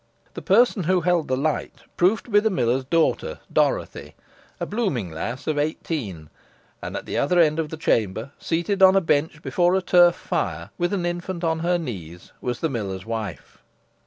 [0.33, 4.15] The person who held the light proved to be the miller's daughter, Dorothy,
[4.59, 6.31] a blooming lass of eighteen,
[6.81, 10.15] and at the other end of the chamber, seated on a bench before a turf
[10.15, 13.61] fire, with an infant on her knees, was the miller's wife.